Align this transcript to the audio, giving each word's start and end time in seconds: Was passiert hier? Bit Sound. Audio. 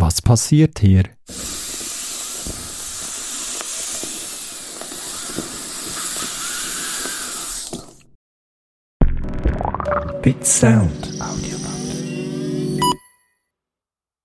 Was 0.00 0.22
passiert 0.22 0.78
hier? 0.78 1.02
Bit 10.22 10.46
Sound. 10.46 11.20
Audio. 11.20 11.57